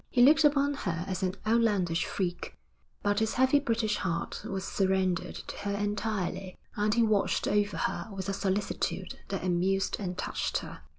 He 0.09 0.23
looked 0.23 0.43
upon 0.43 0.73
her 0.73 1.05
as 1.07 1.21
an 1.21 1.35
outlandish 1.45 2.05
freak, 2.05 2.57
but 3.03 3.19
his 3.19 3.35
heavy 3.35 3.59
British 3.59 3.97
heart 3.97 4.43
was 4.43 4.63
surrendered 4.63 5.35
to 5.35 5.57
her 5.57 5.75
entirely, 5.77 6.57
and 6.75 6.91
he 6.91 7.03
watched 7.03 7.47
over 7.47 7.77
her 7.77 8.09
with 8.11 8.27
a 8.27 8.33
solicitude 8.33 9.19
that 9.27 9.43
amused 9.43 9.97
and 9.99 10.17
touched 10.17 10.57
her. 10.57 10.81